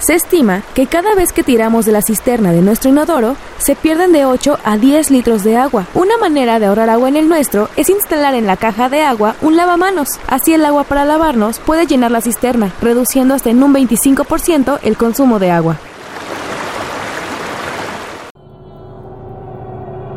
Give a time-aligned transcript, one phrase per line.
[0.00, 4.12] Se estima que cada vez que tiramos de la cisterna de nuestro inodoro, se pierden
[4.12, 5.86] de 8 a 10 litros de agua.
[5.92, 9.36] Una manera de ahorrar agua en el nuestro es instalar en la caja de agua
[9.42, 10.08] un lavamanos.
[10.26, 14.96] Así el agua para lavarnos puede llenar la cisterna, reduciendo hasta en un 25% el
[14.96, 15.76] consumo de agua.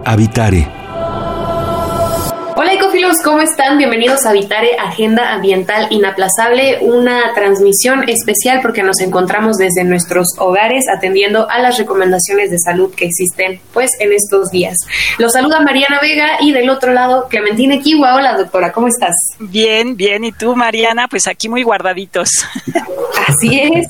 [0.05, 0.82] Habitare
[3.21, 3.77] ¿cómo están?
[3.77, 10.85] Bienvenidos a Vitare Agenda Ambiental Inaplazable, una transmisión especial porque nos encontramos desde nuestros hogares
[10.95, 14.77] atendiendo a las recomendaciones de salud que existen pues en estos días.
[15.19, 18.15] Los saluda Mariana Vega y del otro lado Clementina Kiwa.
[18.15, 19.15] Hola doctora, ¿cómo estás?
[19.37, 20.23] Bien, bien.
[20.23, 21.07] ¿Y tú Mariana?
[21.07, 22.29] Pues aquí muy guardaditos.
[23.27, 23.87] Así es.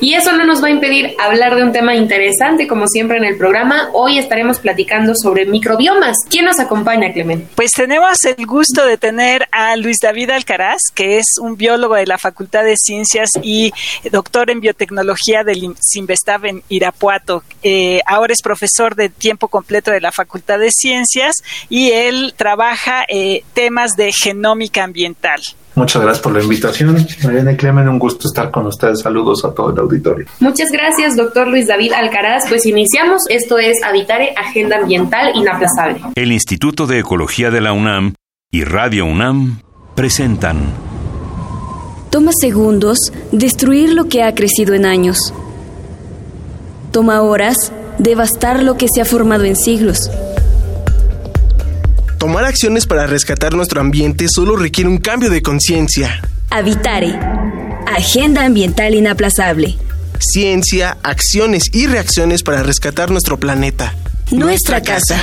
[0.00, 3.24] Y eso no nos va a impedir hablar de un tema interesante como siempre en
[3.24, 3.90] el programa.
[3.92, 6.16] Hoy estaremos platicando sobre microbiomas.
[6.28, 7.46] ¿Quién nos acompaña, Clemente?
[7.54, 12.06] Pues tenemos el gusto de tener a Luis David Alcaraz, que es un biólogo de
[12.06, 13.72] la Facultad de Ciencias y
[14.10, 17.44] doctor en biotecnología del Sinvestav en Irapuato.
[17.62, 21.36] Eh, ahora es profesor de tiempo completo de la Facultad de Ciencias
[21.68, 25.40] y él trabaja eh, temas de genómica ambiental.
[25.74, 27.06] Muchas gracias por la invitación.
[27.24, 29.00] Mariana y Clemen, un gusto estar con ustedes.
[29.00, 30.26] Saludos a todo el auditorio.
[30.40, 32.44] Muchas gracias, doctor Luis David Alcaraz.
[32.48, 33.22] Pues iniciamos.
[33.30, 36.00] Esto es Habitare, Agenda Ambiental Inaplazable.
[36.14, 38.14] El Instituto de Ecología de la UNAM
[38.50, 39.60] y Radio UNAM
[39.94, 40.58] presentan.
[42.10, 42.98] Toma segundos
[43.32, 45.32] destruir lo que ha crecido en años.
[46.90, 50.10] Toma horas devastar lo que se ha formado en siglos.
[52.22, 56.22] Tomar acciones para rescatar nuestro ambiente solo requiere un cambio de conciencia.
[56.50, 57.18] Habitare.
[57.92, 59.76] Agenda ambiental inaplazable.
[60.20, 63.96] Ciencia, acciones y reacciones para rescatar nuestro planeta.
[64.30, 65.20] Nuestra, casa.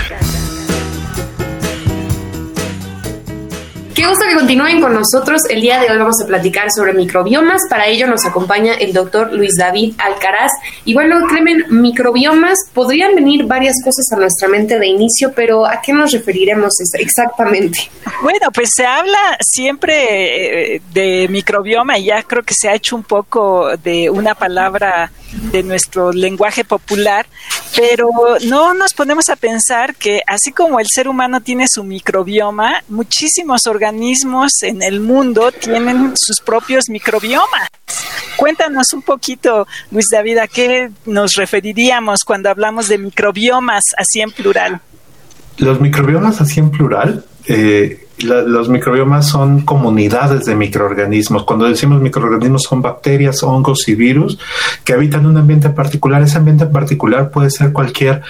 [3.99, 5.41] Qué gusto que continúen con nosotros.
[5.49, 7.63] El día de hoy vamos a platicar sobre microbiomas.
[7.69, 10.51] Para ello nos acompaña el doctor Luis David Alcaraz.
[10.85, 15.81] Y bueno, Clemen, microbiomas, podrían venir varias cosas a nuestra mente de inicio, pero ¿a
[15.81, 17.91] qué nos referiremos exactamente?
[18.23, 22.95] Bueno, pues se habla siempre eh, de microbioma y ya creo que se ha hecho
[22.95, 25.11] un poco de una palabra
[25.51, 27.27] de nuestro lenguaje popular,
[27.75, 28.09] pero
[28.45, 33.67] no nos ponemos a pensar que así como el ser humano tiene su microbioma, muchísimos
[33.67, 33.88] organismos
[34.61, 37.69] en el mundo tienen sus propios microbiomas.
[38.37, 44.31] Cuéntanos un poquito, Luis David, a qué nos referiríamos cuando hablamos de microbiomas así en
[44.31, 44.81] plural.
[45.57, 51.43] Los microbiomas así en plural eh, los microbiomas son comunidades de microorganismos.
[51.43, 54.39] Cuando decimos microorganismos son bacterias, hongos y virus
[54.83, 56.21] que habitan un ambiente particular.
[56.21, 58.21] Ese ambiente particular puede ser cualquier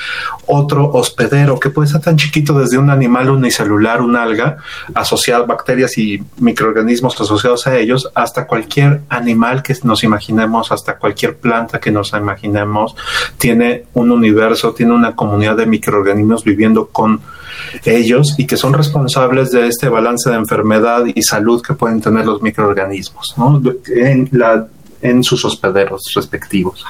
[0.46, 4.58] otro hospedero, que puede ser tan chiquito desde un animal unicelular, un alga,
[4.94, 11.38] asociado bacterias y microorganismos asociados a ellos, hasta cualquier animal que nos imaginemos, hasta cualquier
[11.38, 12.96] planta que nos imaginemos,
[13.38, 17.22] tiene un universo, tiene una comunidad de microorganismos viviendo con
[17.86, 22.26] ellos y que son responsables de este balance de enfermedad y salud que pueden tener
[22.26, 23.36] los microorganismos
[25.02, 26.86] en, sus hospederos respectivos.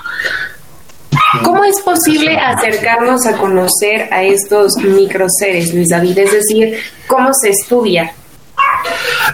[1.43, 6.17] ¿Cómo es posible acercarnos a conocer a estos microseres, Luis David?
[6.17, 6.77] Es decir,
[7.07, 8.13] ¿cómo se estudia?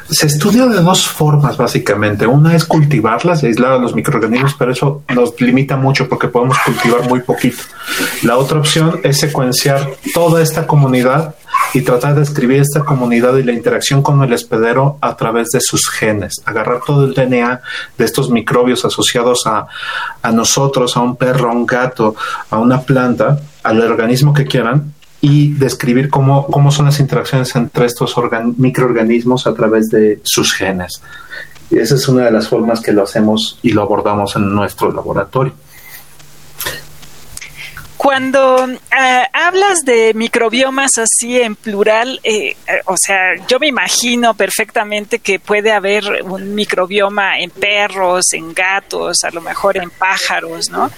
[0.10, 2.28] Se estudia de dos formas, básicamente.
[2.28, 7.08] Una es cultivarlas aislar a los microorganismos, pero eso nos limita mucho porque podemos cultivar
[7.08, 7.64] muy poquito.
[8.24, 11.36] La otra opción es secuenciar toda esta comunidad
[11.74, 15.62] y tratar de escribir esta comunidad y la interacción con el hospedero a través de
[15.62, 17.62] sus genes, agarrar todo el DNA
[17.98, 19.68] de estos microbios asociados a,
[20.22, 22.16] a nosotros, a un perro, a un gato,
[22.50, 27.86] a una planta, al organismo que quieran y describir cómo, cómo son las interacciones entre
[27.86, 28.16] estos
[28.58, 31.02] microorganismos a través de sus genes.
[31.72, 34.92] Y esa es una de las formas que lo hacemos y lo abordamos en nuestro
[34.92, 35.54] laboratorio.
[37.98, 44.36] Cuando eh, hablas de microbiomas así en plural, eh, eh, o sea, yo me imagino
[44.36, 50.70] perfectamente que puede haber un microbioma en perros, en gatos, a lo mejor en pájaros,
[50.70, 50.92] ¿no?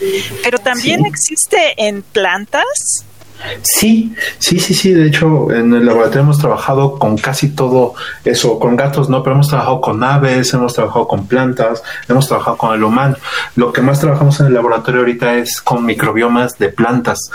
[0.43, 3.05] Pero también existe en plantas.
[3.61, 4.93] Sí, sí, sí, sí.
[4.93, 7.93] De hecho, en el laboratorio hemos trabajado con casi todo
[8.23, 12.57] eso, con gatos no, pero hemos trabajado con aves, hemos trabajado con plantas, hemos trabajado
[12.57, 13.15] con el humano.
[13.55, 17.31] Lo que más trabajamos en el laboratorio ahorita es con microbiomas de plantas.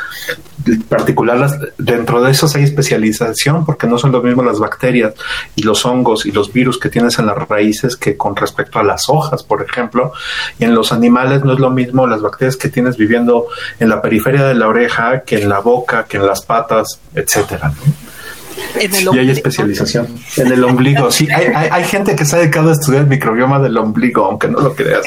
[0.66, 5.14] En particular, dentro de esos hay especialización porque no son lo mismo las bacterias
[5.56, 8.84] y los hongos y los virus que tienes en las raíces que con respecto a
[8.84, 10.12] las hojas, por ejemplo.
[10.58, 13.46] Y en los animales no es lo mismo las bacterias que tienes viviendo
[13.81, 17.73] en la periferia de la oreja que en la boca que en las patas, etcétera.
[18.81, 21.11] y hay especialización en el ombligo.
[21.11, 24.49] Sí, hay, hay, gente que se ha dedicado a estudiar el microbioma del ombligo, aunque
[24.49, 25.05] no lo creas.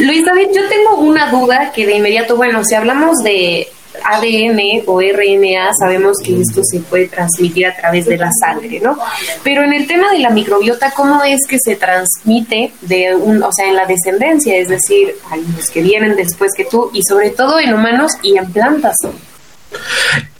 [0.00, 3.68] Luis David, yo tengo una duda que de inmediato, bueno, si hablamos de
[4.04, 8.98] ADN o RNA, sabemos que esto se puede transmitir a través de la sangre, ¿no?
[9.42, 13.52] Pero en el tema de la microbiota, ¿cómo es que se transmite de un, o
[13.52, 17.30] sea, en la descendencia, es decir, a los que vienen después que tú y sobre
[17.30, 18.96] todo en humanos y en plantas?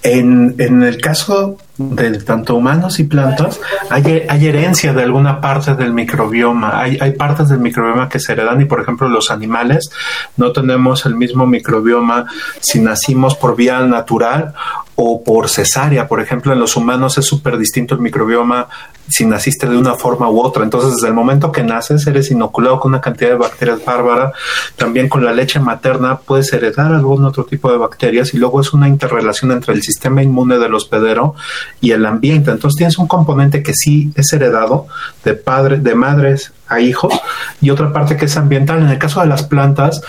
[0.03, 3.61] En, en el caso de tanto humanos y plantas,
[3.91, 6.81] hay, hay, herencia de alguna parte del microbioma.
[6.81, 9.91] Hay, hay, partes del microbioma que se heredan y, por ejemplo, los animales
[10.37, 12.27] no tenemos el mismo microbioma
[12.61, 14.55] si nacimos por vía natural
[14.97, 16.09] o por cesárea.
[16.09, 18.67] Por ejemplo, en los humanos es súper distinto el microbioma
[19.09, 20.65] si naciste de una forma u otra.
[20.65, 24.33] Entonces, desde el momento que naces, eres inoculado con una cantidad de bacterias bárbara.
[24.75, 28.73] También con la leche materna puedes heredar algún otro tipo de bacterias y luego es
[28.73, 31.35] una interrelación entre el sistema inmune del hospedero
[31.81, 32.51] y el ambiente.
[32.51, 34.87] Entonces, tienes un componente que sí es heredado
[35.25, 37.15] de padre, de madres a hijos
[37.61, 38.79] y otra parte que es ambiental.
[38.79, 40.01] En el caso de las plantas,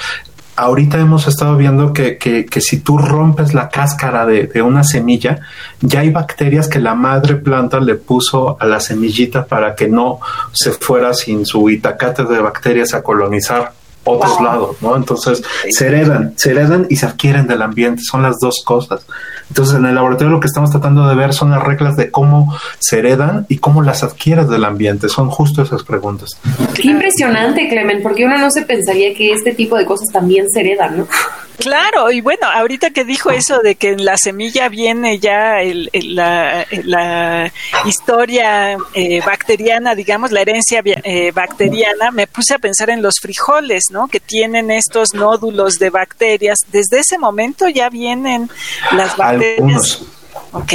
[0.58, 4.84] ahorita hemos estado viendo que, que, que si tú rompes la cáscara de, de, una
[4.84, 5.40] semilla,
[5.80, 10.20] ya hay bacterias que la madre planta le puso a la semillita para que no
[10.52, 13.72] se fuera sin su itacate de bacterias a colonizar
[14.04, 14.96] otros lados, ¿no?
[14.96, 19.06] Entonces se heredan, se heredan y se adquieren del ambiente, son las dos cosas.
[19.50, 22.56] Entonces en el laboratorio lo que estamos tratando de ver son las reglas de cómo
[22.80, 26.30] se heredan y cómo las adquieres del ambiente, son justo esas preguntas.
[26.74, 30.62] Qué impresionante, Clemen, porque uno no se pensaría que este tipo de cosas también se
[30.62, 31.08] heredan, ¿no?
[31.58, 35.90] Claro, y bueno, ahorita que dijo eso de que en la semilla viene ya el,
[35.92, 37.52] la, la,
[37.86, 43.86] historia eh, bacteriana, digamos, la herencia eh, bacteriana, me puse a pensar en los frijoles,
[43.92, 44.08] ¿no?
[44.08, 46.60] Que tienen estos nódulos de bacterias.
[46.72, 48.50] Desde ese momento ya vienen
[48.92, 49.58] las bacterias.
[49.58, 50.06] Algunos.
[50.52, 50.74] Ok.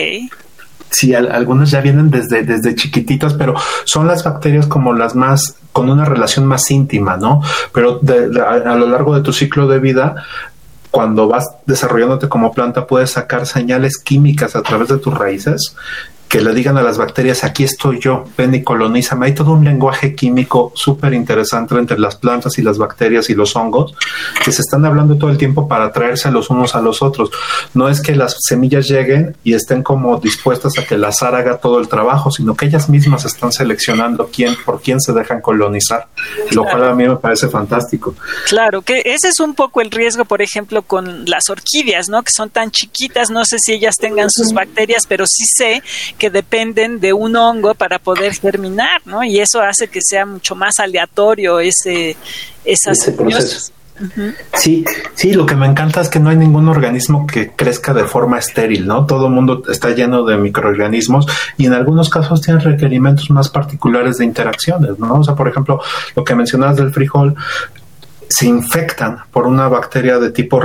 [0.92, 5.88] Sí, algunos ya vienen desde, desde chiquititos, pero son las bacterias como las más, con
[5.88, 7.40] una relación más íntima, ¿no?
[7.72, 7.98] Pero
[8.46, 10.16] a, lo largo de tu ciclo de vida,
[10.92, 15.74] cuando vas desarrollándote como planta, puedes sacar señales químicas a través de tus raíces
[16.32, 19.26] que le digan a las bacterias, aquí estoy yo, ven y colonízame.
[19.26, 23.54] Hay todo un lenguaje químico súper interesante entre las plantas y las bacterias y los
[23.54, 23.94] hongos
[24.42, 27.30] que se están hablando todo el tiempo para traerse los unos a los otros.
[27.74, 31.58] No es que las semillas lleguen y estén como dispuestas a que el azar haga
[31.58, 36.08] todo el trabajo, sino que ellas mismas están seleccionando quién, por quién se dejan colonizar,
[36.52, 38.14] lo cual a mí me parece fantástico.
[38.48, 42.22] Claro, que ese es un poco el riesgo, por ejemplo, con las orquídeas, ¿no?
[42.22, 45.82] Que son tan chiquitas, no sé si ellas tengan sus bacterias, pero sí sé
[46.22, 49.24] que dependen de un hongo para poder germinar, ¿no?
[49.24, 52.16] Y eso hace que sea mucho más aleatorio ese,
[52.64, 53.72] esas proceso.
[54.54, 54.84] Sí,
[55.16, 58.38] sí, lo que me encanta es que no hay ningún organismo que crezca de forma
[58.38, 59.04] estéril, ¿no?
[59.04, 61.26] Todo el mundo está lleno de microorganismos
[61.56, 65.14] y en algunos casos tienen requerimientos más particulares de interacciones, ¿no?
[65.14, 65.80] O sea, por ejemplo,
[66.14, 67.34] lo que mencionabas del frijol,
[68.28, 70.60] se infectan por una bacteria de tipo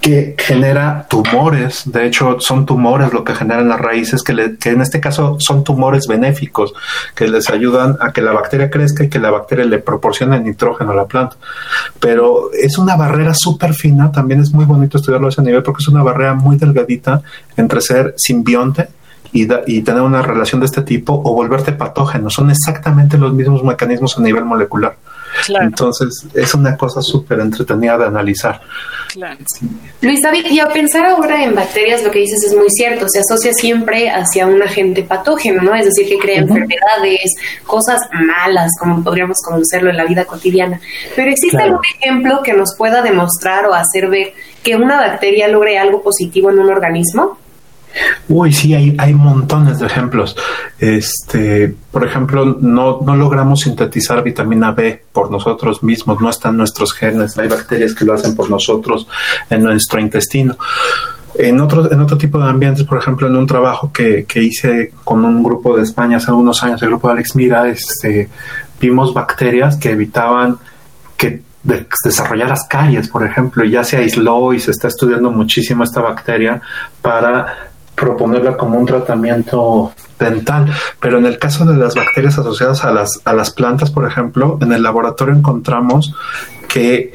[0.00, 1.82] que genera tumores.
[1.86, 4.32] De hecho, son tumores lo que generan las raíces, que,
[4.70, 6.72] en este caso son tumores benéficos,
[7.14, 10.92] que les ayudan a que la bacteria crezca y que la bacteria le proporcione nitrógeno
[10.92, 11.36] a la planta.
[12.00, 15.82] Pero es una barrera súper fina, también es muy bonito estudiarlo a ese nivel porque
[15.82, 17.22] es una barrera muy delgadita
[17.56, 18.88] entre ser simbionte
[19.32, 22.30] y, y, tener una relación de este tipo o volverte patógeno.
[22.30, 24.96] Son exactamente los mismos mecanismos a nivel molecular.
[25.60, 28.60] Entonces, es una cosa súper entretenida de analizar.
[30.02, 33.20] Luis David, y a pensar ahora en bacterias, lo que dices es muy cierto, se
[33.20, 35.74] asocia siempre hacia un agente patógeno, ¿no?
[35.74, 37.32] Es decir, que crea enfermedades,
[37.64, 40.80] cosas malas, como podríamos conocerlo en la vida cotidiana.
[41.14, 45.78] Pero ¿existe algún ejemplo que nos pueda demostrar o hacer ver que una bacteria logre
[45.78, 47.38] algo positivo en un organismo?
[48.28, 50.36] Uy, sí, hay, hay montones de ejemplos.
[50.78, 56.92] Este, por ejemplo, no, no logramos sintetizar vitamina B por nosotros mismos, no están nuestros
[56.92, 59.06] genes, hay bacterias que lo hacen por nosotros
[59.48, 60.56] en nuestro intestino.
[61.38, 64.92] En otro, en otro tipo de ambientes, por ejemplo, en un trabajo que, que hice
[65.04, 68.30] con un grupo de España hace unos años, el grupo de Alex Mira, este,
[68.80, 70.56] vimos bacterias que evitaban
[71.16, 75.82] que de desarrollar las caries, por ejemplo, ya se aisló y se está estudiando muchísimo
[75.82, 76.60] esta bacteria
[77.02, 80.72] para proponerla como un tratamiento dental.
[81.00, 84.58] Pero en el caso de las bacterias asociadas a las, a las plantas, por ejemplo,
[84.60, 86.14] en el laboratorio encontramos
[86.68, 87.12] que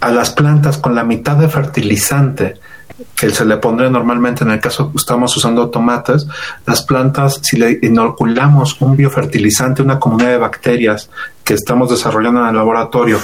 [0.00, 2.54] a las plantas con la mitad de fertilizante
[3.14, 6.26] que se le pondría normalmente en el caso que estamos usando tomates,
[6.66, 11.10] las plantas, si le inoculamos un biofertilizante, una comunidad de bacterias
[11.44, 13.18] que estamos desarrollando en el laboratorio,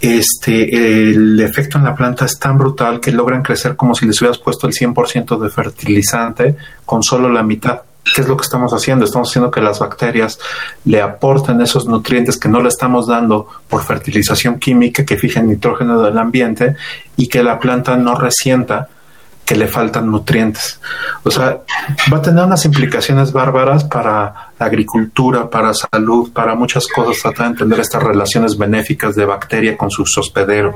[0.00, 4.20] este, el efecto en la planta es tan brutal que logran crecer como si les
[4.20, 7.82] hubieras puesto el 100% de fertilizante con solo la mitad.
[8.04, 9.04] ¿Qué es lo que estamos haciendo?
[9.04, 10.38] Estamos haciendo que las bacterias
[10.84, 16.02] le aporten esos nutrientes que no le estamos dando por fertilización química que fijen nitrógeno
[16.02, 16.76] del ambiente
[17.16, 18.88] y que la planta no resienta
[19.44, 20.80] que le faltan nutrientes.
[21.24, 21.58] O sea,
[22.12, 27.46] va a tener unas implicaciones bárbaras para la agricultura, para salud, para muchas cosas, tratar
[27.46, 30.74] de entender estas relaciones benéficas de bacteria con sus hospederos.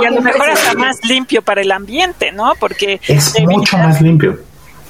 [0.00, 2.52] y a lo mejor hasta más limpio para el ambiente, ¿no?
[2.60, 4.38] Porque es mucho más limpio.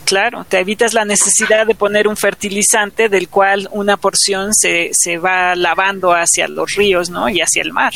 [0.04, 5.18] Claro, te evitas la necesidad de poner un fertilizante del cual una porción se, se
[5.18, 7.28] va lavando hacia los ríos, ¿no?
[7.28, 7.92] Y hacia el mar.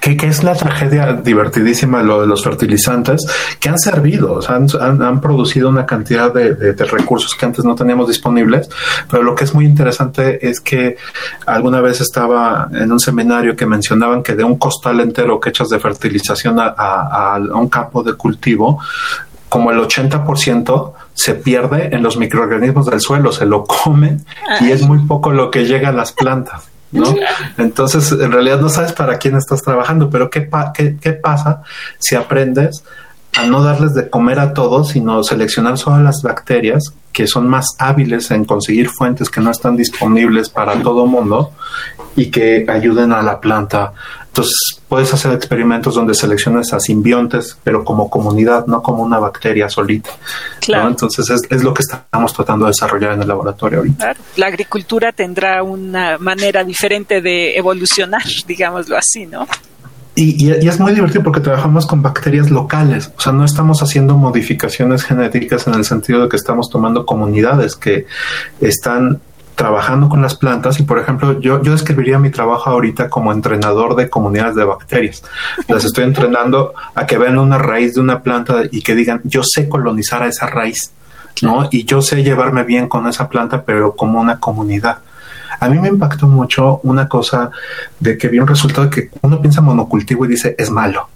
[0.00, 3.26] Que, es la tragedia divertidísima lo de los fertilizantes
[3.60, 8.68] que han servido, han, han, producido una cantidad de, recursos que antes no teníamos disponibles,
[9.10, 10.96] pero lo que es muy interesante es que
[11.46, 15.68] alguna vez estaba en un seminario que mencionaban que de un costal entero que echas
[15.68, 18.80] de fertilización a, a un campo de cultivo,
[19.48, 24.24] como el 80% se pierde en los microorganismos del suelo, se lo comen
[24.60, 26.71] y es muy poco lo que llega a las plantas.
[26.92, 27.14] ¿No?
[27.58, 31.62] Entonces, en realidad no sabes para quién estás trabajando, pero ¿qué, qué, qué pasa
[31.98, 32.84] si aprendes
[33.36, 37.66] a no darles de comer a todos, sino seleccionar solo las bacterias que son más
[37.78, 41.52] hábiles en conseguir fuentes que no están disponibles para todo mundo
[42.16, 43.92] y que ayuden a la planta.
[44.32, 49.68] Entonces, puedes hacer experimentos donde selecciones a simbiontes, pero como comunidad, no como una bacteria
[49.68, 50.08] solita.
[50.58, 50.88] Claro.
[50.88, 53.98] Entonces, es, es, lo que estamos tratando de desarrollar en el laboratorio ahorita.
[53.98, 54.20] Claro.
[54.36, 59.46] La agricultura tendrá una manera diferente de evolucionar, digámoslo así, ¿no?
[60.14, 64.16] Y, y, es muy divertido porque trabajamos con bacterias locales, o sea, no estamos haciendo
[64.16, 68.06] modificaciones genéticas en el sentido de que estamos tomando comunidades que
[68.60, 69.20] están
[69.62, 73.94] trabajando con las plantas y por ejemplo yo, yo describiría mi trabajo ahorita como entrenador
[73.94, 75.22] de comunidades de bacterias.
[75.68, 79.42] Las estoy entrenando a que vean una raíz de una planta y que digan yo
[79.44, 80.90] sé colonizar a esa raíz,
[81.42, 81.68] ¿no?
[81.70, 84.98] Y yo sé llevarme bien con esa planta pero como una comunidad.
[85.62, 87.52] A mí me impactó mucho una cosa
[88.00, 91.08] de que vi un resultado que uno piensa monocultivo y dice es malo,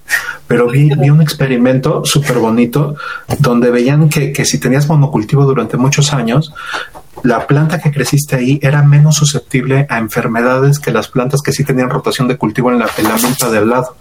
[0.47, 2.95] pero vi, vi un experimento súper bonito
[3.41, 6.55] donde veían que, que si tenías monocultivo durante muchos años,
[7.25, 11.65] la planta que creciste ahí era menos susceptible a enfermedades que las plantas que sí
[11.65, 13.97] tenían rotación de cultivo en la, en de al lado.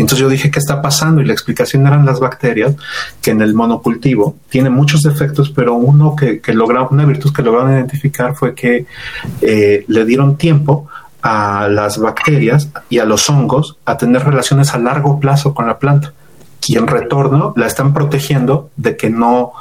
[0.00, 1.20] Entonces yo dije, ¿qué está pasando?
[1.20, 2.74] Y la explicación eran las bacterias,
[3.20, 7.72] que en el monocultivo tiene muchos defectos, pero uno que, que una virtud que lograron
[7.72, 8.86] identificar fue que
[9.42, 10.88] eh, le dieron tiempo
[11.22, 15.78] a las bacterias y a los hongos a tener relaciones a largo plazo con la
[15.78, 16.14] planta.
[16.66, 19.52] Y en retorno la están protegiendo de que no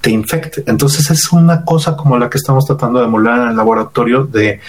[0.00, 0.62] te infecte.
[0.66, 4.60] Entonces es una cosa como la que estamos tratando de emular en el laboratorio de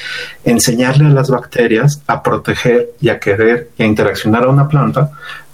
[0.43, 5.11] enseñarle a las bacterias a proteger y a querer y a interaccionar a una planta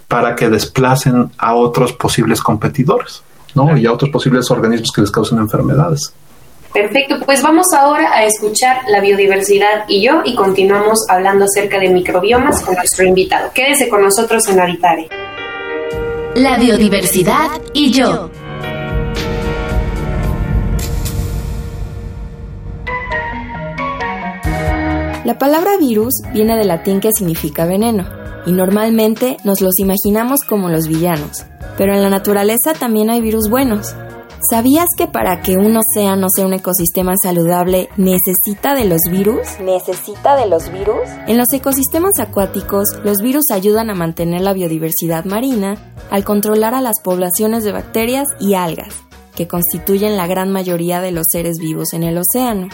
[0.08, 3.22] para que desplacen a otros posibles competidores,
[3.54, 3.76] ¿no?
[3.76, 6.12] Y a otros posibles organismos que les causen enfermedades.
[6.72, 11.88] Perfecto, pues vamos ahora a escuchar la biodiversidad y yo y continuamos hablando acerca de
[11.88, 13.52] microbiomas con nuestro invitado.
[13.54, 15.08] Quédese con nosotros en Habitare.
[16.34, 18.28] La biodiversidad y yo.
[25.24, 28.04] La palabra virus viene del latín que significa veneno,
[28.44, 31.46] y normalmente nos los imaginamos como los villanos,
[31.78, 33.94] pero en la naturaleza también hay virus buenos.
[34.50, 39.58] ¿Sabías que para que un océano sea un ecosistema saludable necesita de los virus?
[39.60, 41.08] ¿Necesita de los virus?
[41.26, 46.82] En los ecosistemas acuáticos, los virus ayudan a mantener la biodiversidad marina al controlar a
[46.82, 48.94] las poblaciones de bacterias y algas,
[49.34, 52.68] que constituyen la gran mayoría de los seres vivos en el océano.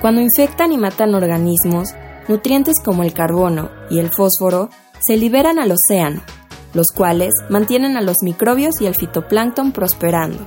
[0.00, 1.94] Cuando infectan y matan organismos,
[2.28, 4.68] nutrientes como el carbono y el fósforo
[5.06, 6.22] se liberan al océano,
[6.74, 10.38] los cuales mantienen a los microbios y el fitoplancton prosperando.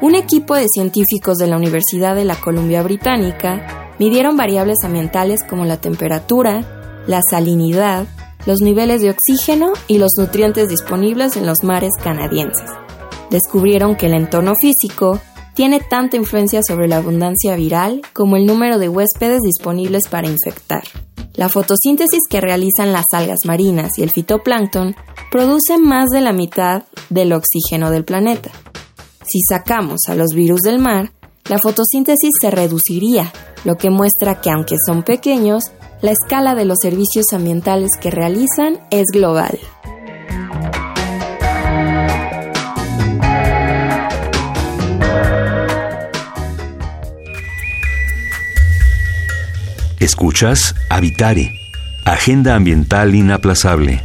[0.00, 5.64] Un equipo de científicos de la Universidad de la Columbia Británica midieron variables ambientales como
[5.64, 6.62] la temperatura,
[7.06, 8.06] la salinidad,
[8.44, 12.68] los niveles de oxígeno y los nutrientes disponibles en los mares canadienses.
[13.30, 15.20] Descubrieron que el entorno físico
[15.54, 20.84] tiene tanta influencia sobre la abundancia viral como el número de huéspedes disponibles para infectar.
[21.34, 24.94] La fotosíntesis que realizan las algas marinas y el fitoplancton
[25.30, 28.50] produce más de la mitad del oxígeno del planeta.
[29.26, 31.12] Si sacamos a los virus del mar,
[31.48, 33.32] la fotosíntesis se reduciría,
[33.64, 35.64] lo que muestra que aunque son pequeños,
[36.02, 39.58] la escala de los servicios ambientales que realizan es global.
[50.04, 51.58] Escuchas Habitare,
[52.04, 54.02] Agenda Ambiental Inaplazable.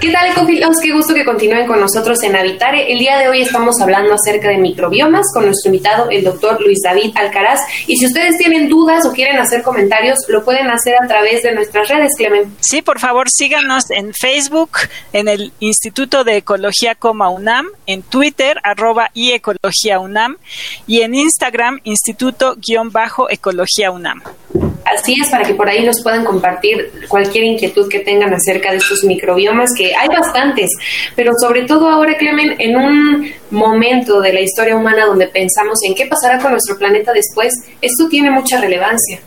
[0.00, 0.78] ¿Qué tal, ecofilos?
[0.82, 2.90] Qué gusto que continúen con nosotros en Habitare.
[2.90, 6.78] El día de hoy estamos hablando acerca de microbiomas con nuestro invitado, el doctor Luis
[6.82, 7.60] David Alcaraz.
[7.86, 11.52] Y si ustedes tienen dudas o quieren hacer comentarios, lo pueden hacer a través de
[11.52, 12.50] nuestras redes, Clemen.
[12.60, 14.70] Sí, por favor, síganos en Facebook,
[15.12, 20.38] en el Instituto de Ecología Coma UNAM, en Twitter, arroba y Ecología UNAM,
[20.86, 24.22] y en Instagram, Instituto-Ecología UNAM.
[24.84, 28.78] Así es, para que por ahí nos puedan compartir cualquier inquietud que tengan acerca de
[28.78, 30.70] estos microbiomas, que hay bastantes,
[31.16, 35.94] pero sobre todo ahora, Clemen, en un momento de la historia humana donde pensamos en
[35.94, 39.20] qué pasará con nuestro planeta después, esto tiene mucha relevancia.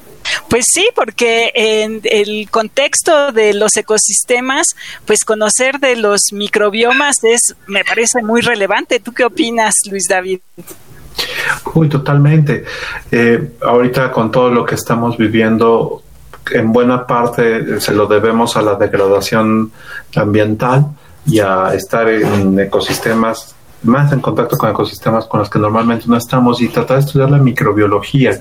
[0.49, 4.67] Pues sí, porque en el contexto de los ecosistemas,
[5.05, 8.99] pues conocer de los microbiomas es, me parece muy relevante.
[8.99, 10.39] ¿Tú qué opinas, Luis David?
[11.73, 12.63] Uy, totalmente.
[13.11, 16.03] Eh, ahorita con todo lo que estamos viviendo,
[16.51, 19.71] en buena parte se lo debemos a la degradación
[20.15, 20.87] ambiental
[21.25, 26.17] y a estar en ecosistemas más en contacto con ecosistemas con los que normalmente no
[26.17, 28.39] estamos y tratar de estudiar la microbiología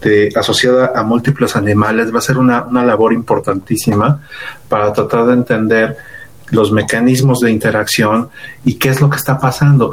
[0.00, 4.20] de, asociada a múltiples animales va a ser una, una labor importantísima
[4.68, 5.96] para tratar de entender
[6.50, 8.30] los mecanismos de interacción
[8.64, 9.92] y qué es lo que está pasando.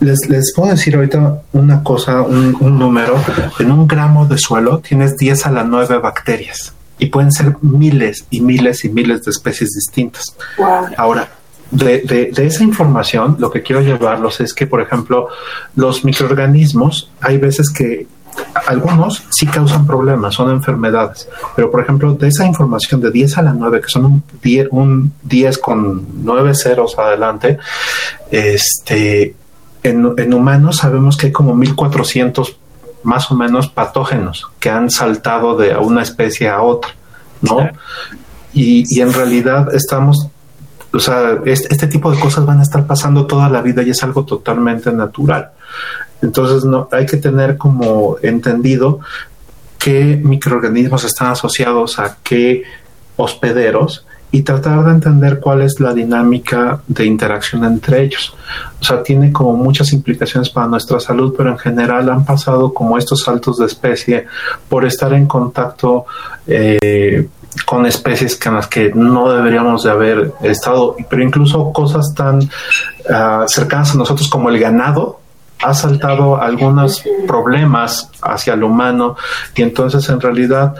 [0.00, 3.16] Les, les puedo decir ahorita una cosa, un, número.
[3.58, 8.24] En un gramo de suelo tienes 10 a la 9 bacterias y pueden ser miles
[8.30, 10.36] y miles y miles de especies distintas.
[10.96, 11.28] Ahora,
[11.70, 15.28] de, de, esa información, lo que quiero llevarlos es que, por ejemplo,
[15.76, 18.06] los microorganismos, hay veces que
[18.66, 23.42] algunos sí causan problemas, son enfermedades, pero por ejemplo, de esa información de 10 a
[23.42, 27.58] la 9, que son un 10, un 10 con 9 ceros adelante,
[28.30, 29.34] este,
[29.82, 32.56] en, humanos sabemos que hay como 1400
[33.02, 36.90] más o menos patógenos que han saltado de una especie a otra,
[37.42, 37.68] ¿no?
[38.52, 40.28] Y, en realidad estamos,
[40.92, 44.02] o sea, este, tipo de cosas van a estar pasando toda la vida y es
[44.02, 45.50] algo totalmente natural.
[46.22, 49.00] Entonces, no, hay que tener como entendido
[49.78, 52.64] qué microorganismos están asociados a qué
[53.16, 58.34] hospederos y tratar de entender cuál es la dinámica de interacción entre ellos.
[58.80, 62.98] O sea, tiene como muchas implicaciones para nuestra salud, pero en general han pasado como
[62.98, 64.26] estos saltos de especie
[64.68, 66.04] por estar en contacto
[66.46, 67.28] eh,
[67.64, 73.46] con especies con las que no deberíamos de haber estado, pero incluso cosas tan uh,
[73.46, 75.20] cercanas a nosotros como el ganado,
[75.60, 79.16] ha saltado algunos problemas hacia el humano
[79.56, 80.74] y entonces en realidad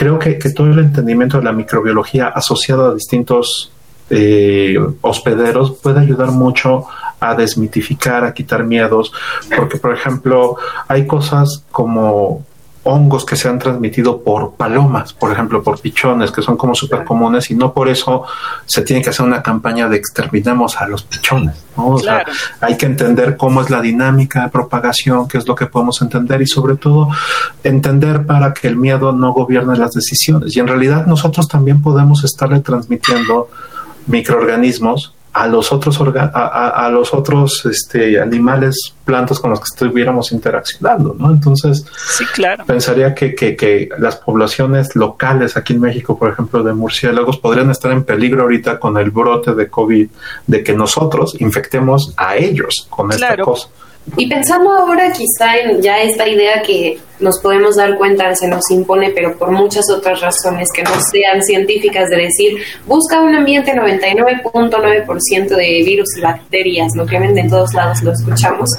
[0.00, 3.70] creo que, todo el entendimiento de la microbiología asociado a distintos
[4.08, 6.86] eh, hospederos puede ayudar mucho
[7.20, 9.12] a desmitificar, a quitar miedos,
[9.54, 10.56] porque por ejemplo
[10.88, 12.46] hay cosas como
[12.82, 17.04] hongos que se han transmitido por palomas, por ejemplo, por pichones, que son como súper
[17.04, 18.24] comunes y no por eso
[18.64, 21.56] se tiene que hacer una campaña de exterminemos a los pichones.
[21.76, 22.24] O sea,
[22.60, 26.40] hay que entender cómo es la dinámica de propagación, qué es lo que podemos entender
[26.42, 27.08] y sobre todo
[27.62, 30.56] entender para que el miedo no gobierne las decisiones.
[30.56, 33.50] Y en realidad nosotros también podemos estarle transmitiendo
[34.06, 41.16] microorganismos a los otros a, los otros este, animales, plantas con los que estuviéramos interaccionando,
[41.18, 41.32] ¿no?
[41.32, 41.84] Entonces,
[42.16, 42.64] sí, claro.
[42.64, 47.70] pensaría que, que, que, las poblaciones locales aquí en México, por ejemplo, de murciélagos, podrían
[47.70, 50.08] estar en peligro ahorita con el brote de COVID,
[50.46, 53.68] de que nosotros infectemos a ellos con esta cosa.
[54.16, 58.68] Y pensando ahora quizá en ya esta idea que nos podemos dar cuenta se nos
[58.70, 63.72] impone, pero por muchas otras razones que no sean científicas, de decir, busca un ambiente
[63.72, 68.70] 99.9% de virus y bacterias, lo que venden en todos lados lo escuchamos,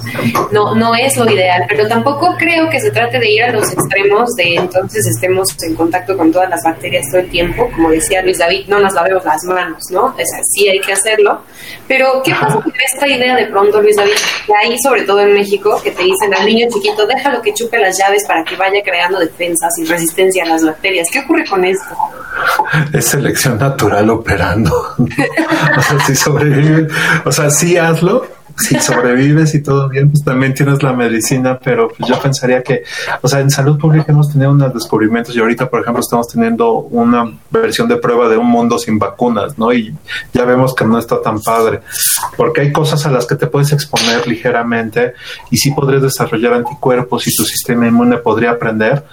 [0.52, 3.72] no, no es lo ideal, pero tampoco creo que se trate de ir a los
[3.72, 8.22] extremos de entonces estemos en contacto con todas las bacterias todo el tiempo, como decía
[8.22, 10.16] Luis David, no nos lavemos las manos, ¿no?
[10.18, 11.42] Es así, hay que hacerlo,
[11.88, 14.14] pero ¿qué pasa con esta idea de pronto, Luis David,
[14.46, 17.78] que hay sobre todo en México, que te dicen al niño chiquito, déjalo que chupe
[17.78, 21.08] las llaves para que vaya creando defensas y resistencia a las bacterias.
[21.12, 21.96] ¿Qué ocurre con esto?
[22.94, 24.74] Es selección natural operando.
[24.98, 26.88] o sea, si sobrevive,
[27.26, 28.26] o sea, sí hazlo,
[28.58, 32.84] si sobrevives y todo bien, pues también tienes la medicina, pero pues yo pensaría que,
[33.22, 36.74] o sea, en salud pública hemos tenido unos descubrimientos y ahorita, por ejemplo, estamos teniendo
[36.74, 39.74] una versión de prueba de un mundo sin vacunas, ¿no?
[39.74, 39.96] Y
[40.34, 41.82] ya vemos que no está tan padre,
[42.38, 45.14] porque hay cosas a las que te puedes exponer ligeramente
[45.50, 49.04] y sí podrías desarrollar anticuerpos y tu sistema inmune podría aprender,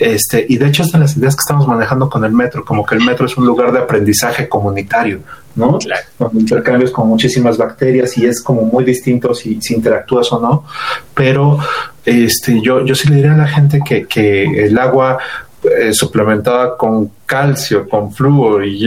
[0.00, 2.84] este, y de hecho es de las ideas que estamos manejando con el metro, como
[2.86, 5.20] que el metro es un lugar de aprendizaje comunitario,
[5.54, 5.78] ¿no?
[5.78, 6.06] Claro.
[6.18, 10.64] Donde intercambios con muchísimas bacterias y es como muy distinto si, si interactúas o no.
[11.14, 11.58] Pero
[12.04, 15.18] este, yo, yo sí le diría a la gente que, que el agua
[15.62, 18.78] eh, suplementada con calcio, con flúor y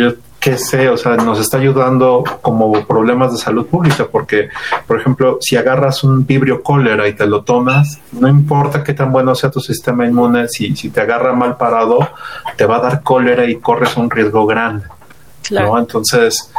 [0.43, 4.49] qué sé, o sea, nos está ayudando como problemas de salud pública, porque,
[4.85, 9.09] por ejemplo, si agarras un vibrio cólera y te lo tomas, no importa qué tan
[9.13, 12.09] bueno sea tu sistema inmune, si, si te agarra mal parado,
[12.57, 14.85] te va a dar cólera y corres un riesgo grande.
[15.51, 15.79] ¿no?
[15.79, 16.51] Entonces,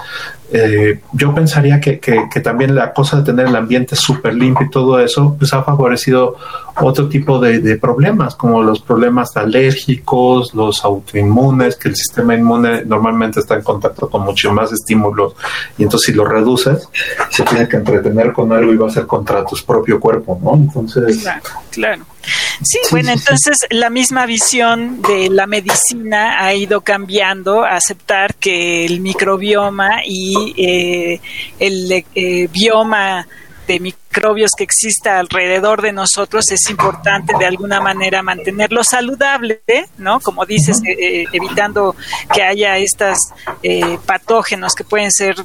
[0.57, 4.67] eh, yo pensaría que, que, que, también la cosa de tener el ambiente súper limpio
[4.67, 6.37] y todo eso, pues ha favorecido
[6.81, 13.40] otro tipo de, problemas, como los problemas alérgicos, los autoinmunes, que el sistema inmune normalmente
[13.40, 15.35] está en contacto con mucho más estímulos
[15.77, 16.88] y entonces si lo reduces,
[17.31, 20.55] se tiene que entretener con algo y va a ser contra tu propio cuerpo, ¿no?
[20.55, 21.21] Entonces...
[21.21, 22.13] Claro, claro.
[22.62, 28.84] Sí, bueno, entonces la misma visión de la medicina ha ido cambiando a aceptar que
[28.84, 31.20] el microbioma y eh,
[31.58, 33.26] el eh, bioma
[33.66, 39.62] de microbios que exista alrededor de nosotros es importante de alguna manera mantenerlo saludable,
[39.98, 40.20] ¿no?
[40.20, 41.96] Como dices, eh, evitando
[42.32, 43.18] que haya estos
[43.62, 45.37] eh, patógenos que pueden ser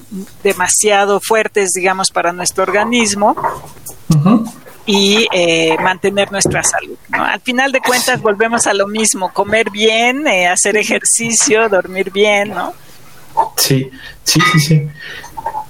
[0.44, 3.36] demasiado fuertes, digamos, para nuestro organismo.
[4.10, 4.54] Uh -huh
[4.92, 6.98] y eh, mantener nuestra salud.
[7.10, 7.24] ¿no?
[7.24, 12.50] Al final de cuentas volvemos a lo mismo, comer bien, eh, hacer ejercicio, dormir bien,
[12.50, 12.74] ¿no?
[13.56, 13.88] Sí,
[14.24, 14.88] sí, sí, sí.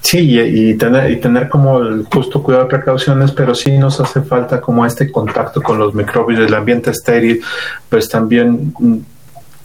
[0.02, 4.00] Sí, y, y, tener, y tener como el justo cuidado de precauciones, pero sí nos
[4.00, 7.42] hace falta como este contacto con los microbios del ambiente estéril,
[7.90, 8.74] pues también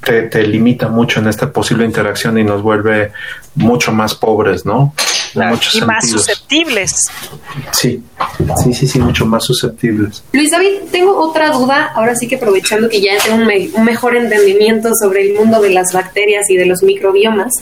[0.05, 3.13] te, te limita mucho en esta posible interacción y nos vuelve
[3.55, 4.95] mucho más pobres, ¿no?
[5.33, 5.87] Claro, y sentidos.
[5.87, 6.95] más susceptibles.
[7.73, 8.03] Sí,
[8.63, 10.23] sí, sí, sí, mucho más susceptibles.
[10.33, 13.85] Luis David, tengo otra duda, ahora sí que aprovechando que ya tengo un, me un
[13.85, 17.53] mejor entendimiento sobre el mundo de las bacterias y de los microbiomas,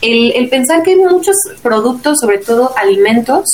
[0.00, 3.44] el, el pensar que hay muchos productos, sobre todo alimentos,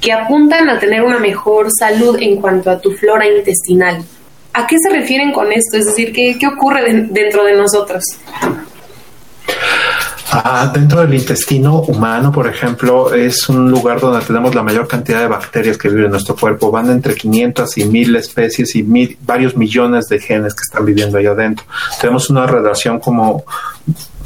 [0.00, 4.04] que apuntan a tener una mejor salud en cuanto a tu flora intestinal.
[4.54, 5.78] ¿A qué se refieren con esto?
[5.78, 8.04] Es decir, ¿qué, qué ocurre de, dentro de nosotros?
[10.34, 15.20] Ah, dentro del intestino humano, por ejemplo, es un lugar donde tenemos la mayor cantidad
[15.20, 16.70] de bacterias que viven en nuestro cuerpo.
[16.70, 18.82] Van entre 500 y 1000 especies y
[19.20, 21.66] varios millones de genes que están viviendo ahí adentro.
[22.00, 23.44] Tenemos una relación como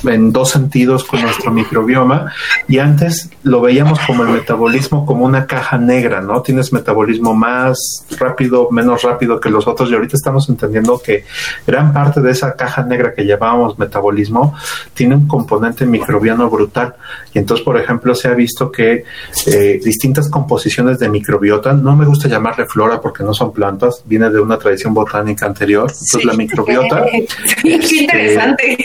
[0.04, 2.32] en dos sentidos con nuestro microbioma
[2.68, 6.42] y antes lo veíamos como el metabolismo como una caja negra, ¿no?
[6.42, 11.24] Tienes metabolismo más rápido, menos rápido que los otros y ahorita estamos entendiendo que
[11.66, 14.54] gran parte de esa caja negra que llamábamos metabolismo
[14.94, 16.94] tiene un componente microbiano brutal
[17.32, 19.04] y entonces, por ejemplo, se ha visto que
[19.46, 24.30] eh, distintas composiciones de microbiota, no me gusta llamarle flora porque no son plantas, viene
[24.30, 26.26] de una tradición botánica anterior, entonces sí.
[26.26, 27.04] la microbiota...
[27.62, 28.78] Qué este, interesante.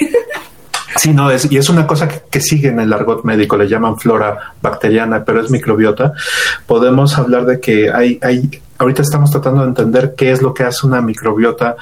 [0.98, 3.68] Sí, no, es, y es una cosa que, que, sigue en el argot médico, le
[3.68, 6.14] llaman flora bacteriana, pero es microbiota.
[6.66, 10.64] Podemos hablar de que hay, hay, ahorita estamos tratando de entender qué es lo que
[10.64, 11.76] hace una microbiota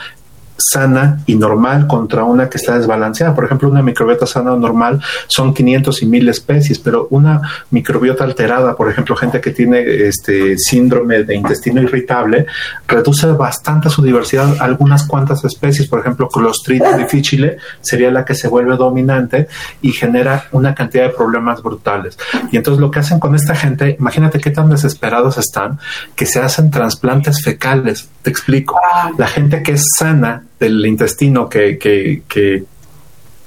[0.60, 3.34] sana y normal contra una que está desbalanceada.
[3.34, 7.42] Por ejemplo, una microbiota sana o normal son 500 y 1000 especies, pero una
[7.72, 12.46] microbiota alterada, por ejemplo, gente que tiene este síndrome de intestino irritable,
[12.88, 15.88] reduce bastante su diversidad a algunas cuantas especies.
[15.88, 19.48] Por ejemplo, Clostridium difficile sería la que se vuelve dominante
[19.82, 22.18] y genera una cantidad de problemas brutales.
[22.52, 25.80] Y entonces lo que hacen con esta gente, imagínate qué tan desesperados están,
[26.16, 28.10] que se hacen trasplantes fecales.
[28.22, 28.80] Te explico.
[29.18, 32.66] La gente que es sana del intestino que, que,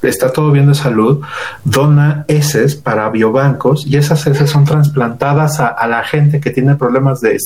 [0.02, 1.20] está todo bien de salud,
[1.62, 7.20] dona heces para biobancos y esas heces son trasplantadas a, la gente que tiene problemas
[7.20, 7.38] de,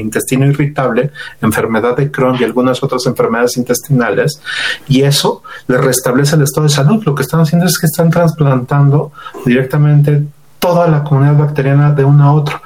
[0.00, 1.10] intestino irritable,
[1.42, 4.40] enfermedad de Crohn y algunas otras enfermedades intestinales
[4.88, 7.02] y eso le restablece el estado de salud.
[7.04, 9.12] Lo que están haciendo es que están trasplantando
[9.44, 10.22] directamente
[10.60, 12.60] toda la comunidad bacteriana de uno a otro.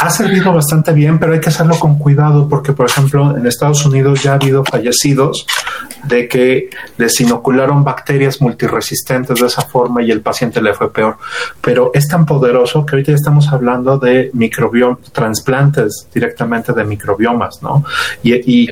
[0.00, 3.84] Ha servido bastante bien, pero hay que hacerlo con cuidado porque, por ejemplo, en Estados
[3.84, 5.44] Unidos ya ha habido fallecidos
[6.04, 11.16] de que les inocularon bacterias multiresistentes de esa forma y el paciente le fue peor.
[11.60, 17.84] Pero es tan poderoso que ahorita estamos hablando de microbiom trasplantes directamente de microbiomas, ¿no?
[18.22, 18.70] Y, y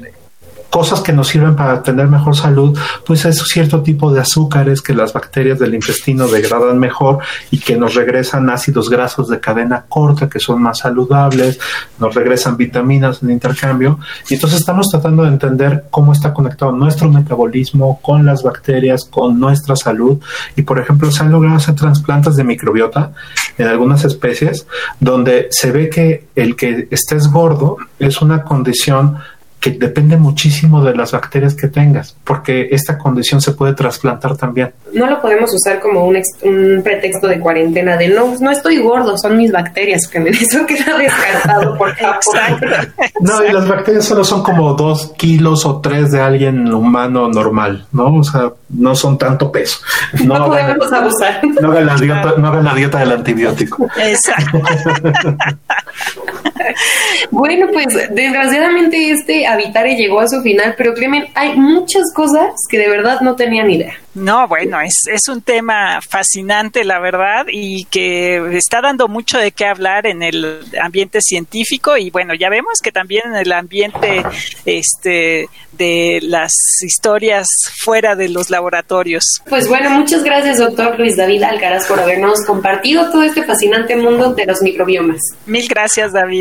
[0.70, 4.94] cosas que nos sirven para tener mejor salud, pues es cierto tipo de azúcares que
[4.94, 7.18] las bacterias del intestino degradan mejor
[7.50, 11.58] y que nos regresan ácidos grasos de cadena corta que son más saludables,
[11.98, 13.98] nos regresan vitaminas en intercambio.
[14.28, 19.38] Y entonces estamos tratando de entender cómo está conectado nuestro metabolismo con las bacterias, con
[19.38, 20.18] nuestra salud.
[20.56, 23.12] Y por ejemplo se han logrado hacer trasplantes de microbiota
[23.58, 24.66] en algunas especies
[25.00, 29.18] donde se ve que el que estés gordo es una condición
[29.66, 34.72] que depende muchísimo de las bacterias que tengas, porque esta condición se puede trasplantar también.
[34.92, 39.18] No lo podemos usar como un, un pretexto de cuarentena de no, no estoy gordo,
[39.18, 41.92] son mis bacterias, que me eso queda descartado por
[43.20, 47.86] No, y las bacterias solo son como dos kilos o tres de alguien humano normal,
[47.90, 48.14] ¿no?
[48.14, 49.80] O sea, no son tanto peso.
[50.24, 51.40] No, podemos abusar.
[51.60, 53.88] No hagan, la dieta, no hagan la dieta del antibiótico.
[53.98, 54.60] Exacto.
[57.30, 62.78] bueno, pues desgraciadamente este Habitare llegó a su final, pero Clemen, hay muchas cosas que
[62.78, 63.94] de verdad no tenía ni idea.
[64.14, 69.52] No, bueno, es, es un tema fascinante, la verdad, y que está dando mucho de
[69.52, 74.24] qué hablar en el ambiente científico y bueno, ya vemos que también en el ambiente
[74.64, 77.46] este, de las historias
[77.84, 79.22] fuera de los laboratorios.
[79.48, 84.34] Pues bueno, muchas gracias, doctor Luis David Alcaraz, por habernos compartido todo este fascinante mundo
[84.34, 85.20] de los microbiomas.
[85.46, 86.35] Mil gracias, David.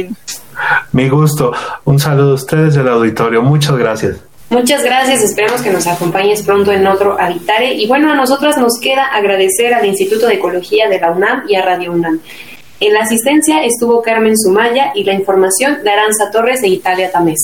[0.92, 1.52] Mi gusto.
[1.86, 3.42] Un saludo a ustedes del auditorio.
[3.42, 4.18] Muchas gracias.
[4.50, 7.74] Muchas gracias, esperamos que nos acompañes pronto en otro Habitare.
[7.74, 11.56] Y bueno, a nosotras nos queda agradecer al Instituto de Ecología de la UNAM y
[11.56, 12.22] a Radio UNAM.
[12.80, 17.40] En la asistencia estuvo Carmen Sumaya y la información de Aranza Torres e Italia Tamés.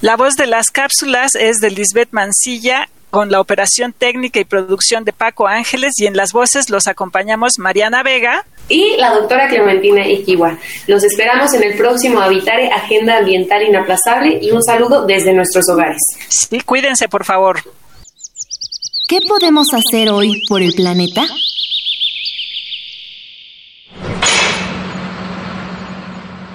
[0.00, 5.04] La voz de las cápsulas es de Lisbeth Mancilla con la operación técnica y producción
[5.04, 10.08] de Paco Ángeles y en las voces los acompañamos Mariana Vega y la doctora Clementina
[10.08, 10.56] Iquiwa.
[10.86, 16.00] Los esperamos en el próximo Habitare Agenda Ambiental Inaplazable y un saludo desde nuestros hogares.
[16.30, 17.58] Sí, cuídense por favor.
[19.06, 21.26] ¿Qué podemos hacer hoy por el planeta?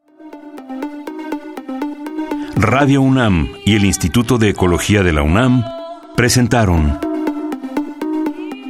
[2.62, 5.64] Radio UNAM y el Instituto de Ecología de la UNAM
[6.16, 7.00] presentaron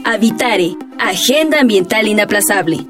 [0.05, 2.87] Habitare, Agenda Ambiental Inaplazable